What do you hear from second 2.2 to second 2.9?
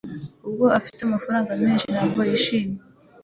yishimye